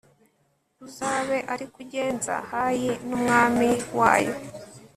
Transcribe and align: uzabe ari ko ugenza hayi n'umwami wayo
uzabe 0.85 1.37
ari 1.53 1.65
ko 1.71 1.75
ugenza 1.83 2.33
hayi 2.49 2.91
n'umwami 3.07 3.69
wayo 3.97 4.35